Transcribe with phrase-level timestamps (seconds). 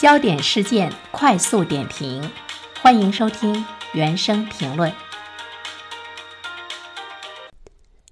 [0.00, 2.30] 焦点事件快速点评，
[2.80, 4.90] 欢迎收听原声评论。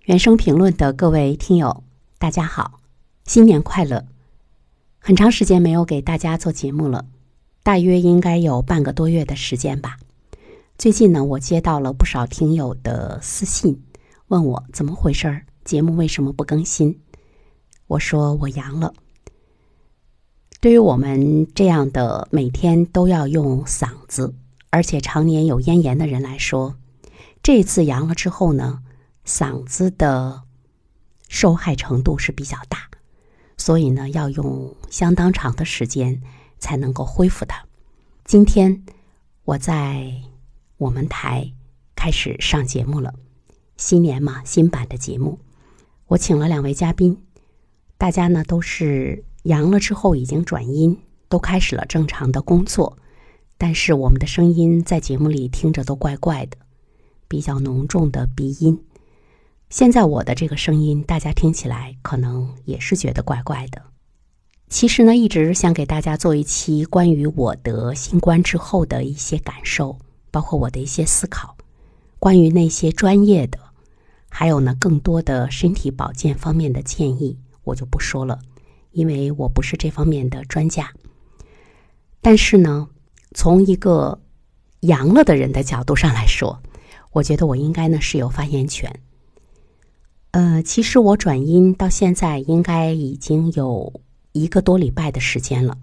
[0.04, 1.82] 原声评论的各位听友，
[2.18, 2.80] 大家好，
[3.24, 4.04] 新年快乐！
[4.98, 7.06] 很长时间没有给大家做节目了，
[7.62, 9.96] 大约应该有半个多月的时间吧。
[10.76, 13.82] 最近呢，我接到了不少听友的私信，
[14.26, 17.00] 问我怎么回事儿，节目为什么不更新？
[17.86, 18.92] 我说我阳了。
[20.60, 24.34] 对于我们这样的每天都要用嗓子，
[24.70, 26.74] 而且常年有咽炎的人来说，
[27.44, 28.82] 这次阳了之后呢，
[29.24, 30.42] 嗓子的
[31.28, 32.88] 受害程度是比较大，
[33.56, 36.20] 所以呢，要用相当长的时间
[36.58, 37.64] 才能够恢复它。
[38.24, 38.84] 今天
[39.44, 40.12] 我在
[40.76, 41.52] 我们台
[41.94, 43.14] 开始上节目了，
[43.76, 45.38] 新年嘛，新版的节目，
[46.08, 47.22] 我请了两位嘉宾，
[47.96, 49.22] 大家呢都是。
[49.44, 52.98] 阳了之后已经转阴，都开始了正常的工作，
[53.56, 56.56] 但是我们的声音在节目里听着都怪怪的，
[57.28, 58.82] 比较浓重的鼻音。
[59.70, 63.82] 现在我的这个声音，大家听起来可能也是觉得怪怪的。
[64.68, 69.98] 其实呢，一直想给大家做一期关于我得新冠之后的一些感受，
[70.30, 71.56] 包括我的一些思考，
[72.18, 73.58] 关于那些专业的，
[74.28, 78.38] 还有呢更多的身体保健方面的建议，我就不说了。
[78.92, 80.92] 因为我不是这方面的专家，
[82.20, 82.88] 但是呢，
[83.34, 84.20] 从一个
[84.80, 86.60] 阳了的人的角度上来说，
[87.12, 89.00] 我觉得我应该呢是有发言权。
[90.32, 94.00] 呃，其实我转阴到现在应该已经有
[94.32, 95.78] 一个多礼拜的时间了。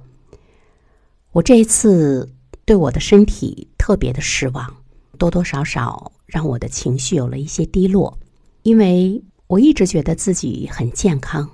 [1.31, 2.31] 我这一次
[2.63, 4.77] 对我的身体特别的失望，
[5.17, 8.17] 多多少少让我的情绪有了一些低落，
[8.63, 11.49] 因为我一直觉得自己很健康。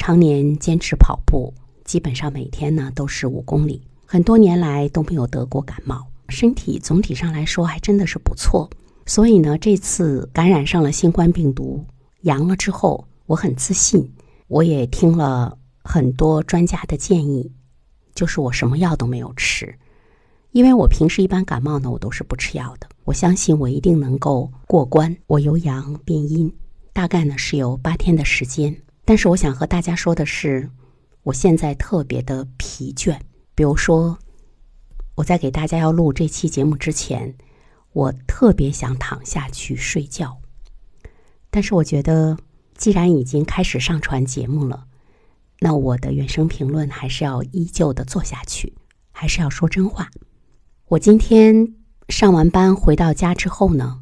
[0.00, 1.52] 常年坚持跑步，
[1.84, 8.70] 基本上每天呢都是五公里，很多年来都没有得过感冒，身体总体上来说还真的是不错。
[9.04, 11.84] 所以呢，这次感染上了新冠病毒，
[12.22, 14.10] 阳了之后，我很自信。
[14.48, 17.52] 我也听了很多专家的建议，
[18.14, 19.78] 就是我什么药都没有吃，
[20.52, 22.88] 因为我平时一般感冒呢，我都是不吃药的。
[23.04, 25.14] 我相信我一定能够过关。
[25.26, 26.50] 我由阳变阴，
[26.94, 28.74] 大概呢是有八天的时间。
[29.04, 30.70] 但是我想和大家说的是，
[31.24, 33.18] 我现在特别的疲倦。
[33.54, 34.18] 比如说，
[35.16, 37.34] 我在给大家要录这期节目之前，
[37.92, 40.38] 我特别想躺下去睡觉。
[41.50, 42.38] 但是我觉得，
[42.74, 44.86] 既然已经开始上传节目了，
[45.58, 48.74] 那我的原声评论还是要依旧的做下去，
[49.10, 50.08] 还是要说真话。
[50.86, 51.74] 我今天
[52.08, 54.00] 上完班回到家之后呢，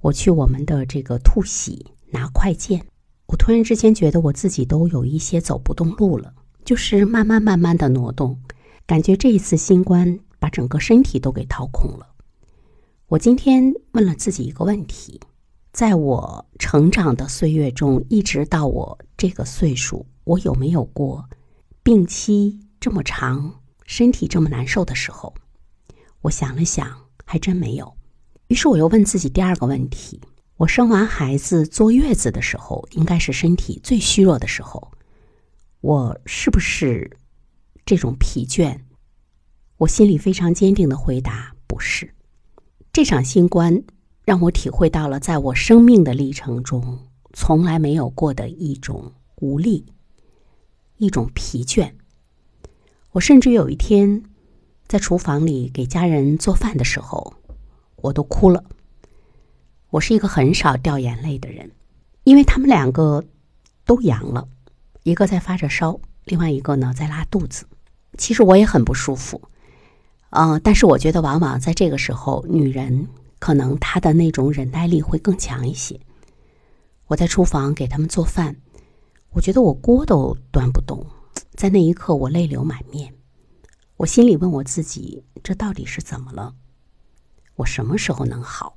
[0.00, 2.89] 我去我们的这个兔喜拿快件。
[3.30, 8.36] 我突然之间觉得我自己都有一些走不动路了，就是慢慢慢慢的挪动，
[8.86, 12.08] 感觉这一次新冠把整个身体都给掏空了。
[13.06, 15.20] 我今天问了自己一个问题：
[15.72, 21.24] 在我成长的岁月中，一直到我这个岁数，我有没有过
[21.84, 25.32] 病期这么长、身体这么难受的时候？
[26.22, 26.84] 我想了想，
[27.24, 27.94] 还真没有。
[28.48, 30.20] 于是我又问自己第二个问题。
[30.60, 34.92] 我生完孩子坐月子的时候，应该是身体最虚弱的时候。
[35.80, 37.16] 我是不是
[37.86, 38.78] 这种疲倦？
[39.78, 42.12] 我心里非常坚定的回答：不是。
[42.92, 43.82] 这场新冠
[44.22, 49.86] 让我体会到了在我生命的历程中从来没有过的一种无力，
[50.98, 51.90] 一种疲倦。
[53.12, 54.24] 我甚至有一天
[54.86, 57.32] 在厨房里给家人做饭的时候，
[57.96, 58.62] 我都哭了。
[59.90, 61.68] 我是一个很少掉眼泪的人，
[62.22, 63.24] 因为他们两个
[63.84, 64.46] 都阳了，
[65.02, 67.66] 一个在发着烧，另外一个呢在拉肚子。
[68.16, 69.40] 其实我也很不舒服，
[70.28, 73.08] 啊，但是我觉得往往在这个时候，女人
[73.40, 75.98] 可能她的那种忍耐力会更强一些。
[77.08, 78.54] 我在厨房给他们做饭，
[79.30, 81.04] 我觉得我锅都端不动，
[81.54, 83.12] 在那一刻我泪流满面，
[83.96, 86.54] 我心里问我自己：这到底是怎么了？
[87.56, 88.76] 我什么时候能好？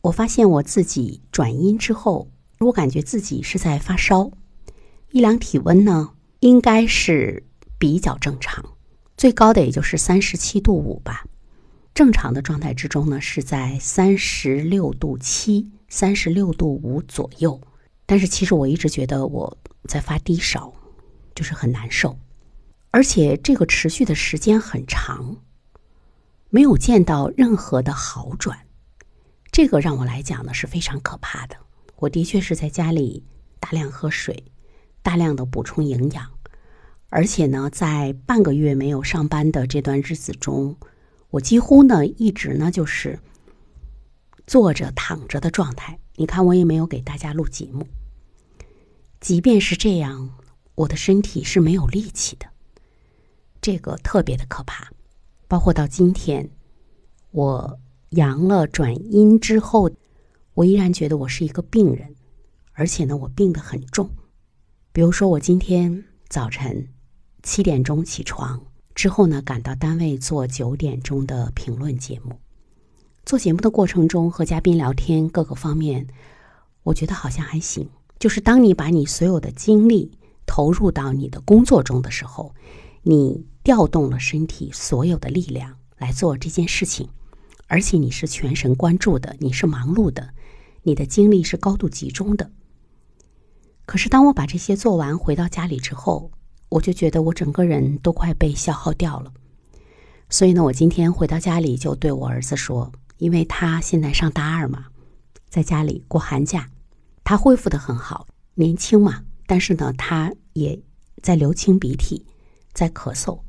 [0.00, 2.30] 我发现我自己转阴之后，
[2.60, 4.30] 我感觉自己是在发烧，
[5.10, 6.10] 一量体温呢，
[6.40, 7.44] 应该是
[7.78, 8.64] 比较正常，
[9.16, 11.24] 最高的也就是三十七度五吧。
[11.94, 17.60] 正常的状态之中呢，是在三十六度七、三十六度五左右。
[18.06, 19.58] 但是其实我一直觉得我
[19.88, 20.72] 在发低烧，
[21.34, 22.16] 就是很难受，
[22.92, 25.36] 而且这个持续的时间很长，
[26.50, 28.58] 没有见到任何的好转。
[29.58, 31.56] 这个让我来讲呢是非常可怕的。
[31.96, 33.24] 我的确是在家里
[33.58, 34.44] 大量喝水，
[35.02, 36.30] 大量的补充营养，
[37.08, 40.76] 而且呢，在半个月没有上班的这段日子中，
[41.30, 43.18] 我几乎呢一直呢就是
[44.46, 45.98] 坐着躺着的状态。
[46.14, 47.84] 你看，我也没有给大家录节目。
[49.18, 50.38] 即便是这样，
[50.76, 52.46] 我的身体是没有力气的，
[53.60, 54.92] 这个特别的可怕。
[55.48, 56.48] 包括到今天，
[57.32, 59.90] 我阳了转阴之后，
[60.54, 62.14] 我依然觉得我是一个病人，
[62.72, 64.08] 而且呢，我病得很重。
[64.92, 66.88] 比如说，我今天早晨。
[67.44, 68.60] 七点钟起床
[68.96, 72.32] 之后呢，赶到单位做九点钟的评论节目。
[73.24, 76.06] 做节目的过程中和嘉宾聊天，各个方面，
[76.82, 77.88] 我觉得好像还行。
[78.18, 80.10] 就是当你把你所有的精力
[80.46, 82.52] 投入到你的工作中的时候，
[83.02, 87.08] 你调动了身体所有的力量来做这件事情，
[87.68, 90.34] 而且你是全神贯注的，你是忙碌的，
[90.82, 92.50] 你的精力是高度集中的。
[93.86, 96.30] 可是当我把这些做完回到家里之后，
[96.70, 99.32] 我就觉得我整个人都快被消耗掉了，
[100.28, 104.86] 所以呢，我今天回到家里就对我儿子说，因为他现在上大二嘛，
[105.48, 106.70] 在家里过寒假，
[107.24, 110.78] 他恢复的很好，年轻嘛，但是呢，他也
[111.22, 112.26] 在流清鼻涕，
[112.72, 113.40] 在咳嗽，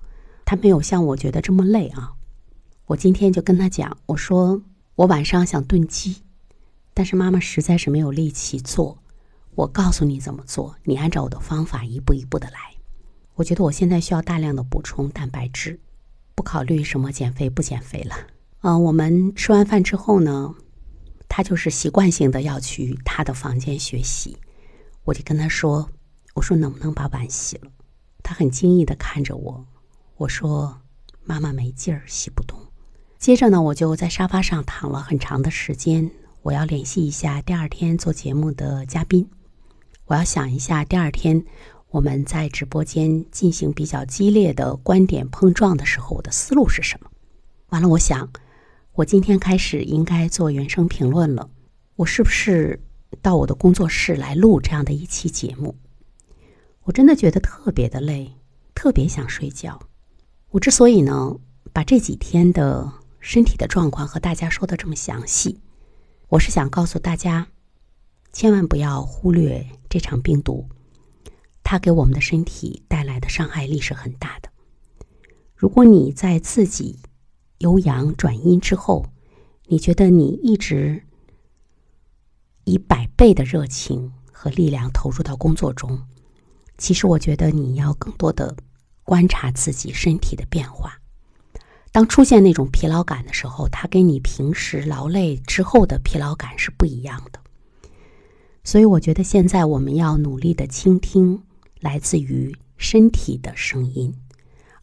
[0.45, 2.13] 他没有像我觉得这么累啊。
[2.89, 4.63] 我今天就跟他讲，我说
[4.95, 6.23] 我晚上想炖鸡，
[6.95, 8.97] 但是妈妈实在是没有力气做，
[9.53, 12.57] 我告诉你怎么做，你按照我的方法一步一步的来。
[13.35, 15.79] 我觉得我现在需要大量的补充蛋白质，
[16.33, 18.15] 不考虑什么减肥不减肥了。
[18.61, 20.55] 嗯，我们吃完饭之后呢，
[21.27, 24.35] 他就是习惯性的要去他的房间学习。
[25.03, 25.91] 我就跟他说
[26.33, 27.71] ：“我说能不能把碗洗了？”
[28.23, 29.67] 他很惊异的看着我，
[30.17, 30.81] 我说
[31.23, 32.57] ：“妈妈没劲儿，洗不动。”
[33.19, 36.09] 接着呢，我就在沙发上躺了很长的时间。
[36.41, 39.29] 我要联系一下第二天做节目的嘉宾，
[40.05, 41.43] 我要想一下第二天。
[41.89, 47.09] 我们在直播间进行比较激烈的观点碰撞的时候，我的思路是什么？
[47.69, 48.31] 完了，我想，
[48.93, 51.49] 我今天开始应该做原声评论了。
[51.97, 52.79] 我是不是
[53.21, 55.75] 到我的工作室来录这样的一期节目？
[56.83, 58.31] 我真的觉得特别的累，
[58.73, 59.77] 特别想睡觉。
[60.51, 61.35] 我之所以呢
[61.73, 65.59] 把这几天的身体的状况和大家说的这么详细，
[66.29, 67.47] 我是想告诉大家，
[68.31, 70.67] 千万不要忽略这场病毒。
[71.63, 74.49] 它给我们的身体带来的伤害力是很大的。
[75.53, 76.99] 如果你在自己
[77.59, 79.05] 由阳转阴之后，
[79.67, 81.03] 你觉得你一直
[82.63, 86.07] 以百倍的热情和力量投入到工作中，
[86.77, 88.55] 其实我觉得你要更多的
[89.03, 90.98] 观察自己身体的变化。
[91.99, 97.41] 当出现那种疲劳感的时候，它跟你平时劳累之后的疲劳感是不一样的。
[98.63, 101.43] 所以，我觉得现在我们要努力的倾听。
[101.81, 104.13] 来自于身体的声音，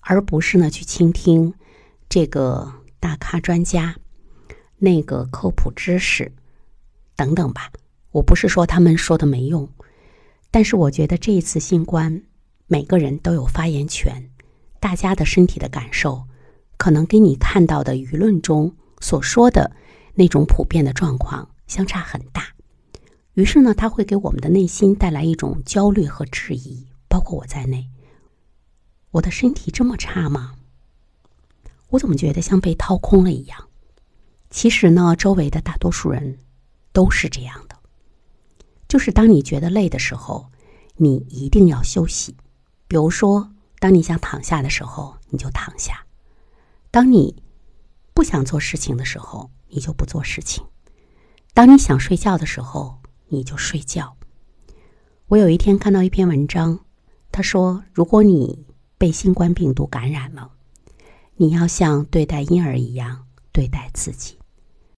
[0.01, 1.55] 而不是呢去倾听
[2.09, 2.71] 这个
[3.01, 3.97] 大咖专家、
[4.77, 6.33] 那个科普知识
[7.15, 7.73] 等等吧。
[8.13, 9.71] 我不是说他们说的没用，
[10.51, 12.23] 但是我觉得这一次新冠，
[12.67, 14.31] 每个人都有发言权，
[14.81, 16.25] 大家的身体的感受
[16.77, 19.73] 可能跟你看到的舆论中所说的
[20.15, 22.49] 那种普遍的状况相差很大。
[23.35, 27.91] 于是呢，它会给我们的内心带来一种焦虑和质疑，包括我在内。
[29.11, 30.55] 我的身体这么差吗？
[31.91, 33.69] 我怎么觉得像被掏空了一样？
[34.49, 36.39] 其实呢，周围的大多数人
[36.93, 37.77] 都是这样的。
[38.89, 40.51] 就是当你觉得累的时候，
[40.97, 42.37] 你一定要休息。
[42.89, 46.06] 比如说，当你想躺下的时候，你就躺下；
[46.97, 47.43] 当你
[48.15, 50.65] 不想做事情的时候，你就不做事情；
[51.53, 52.97] 当你想睡觉的时候，
[53.29, 54.17] 你就睡觉。
[55.27, 56.81] 我有一天看到一篇文章，
[57.31, 58.65] 他说：“如果你
[58.97, 60.51] 被新冠病毒感染了，
[61.35, 64.39] 你要像对待婴儿一样对待自己。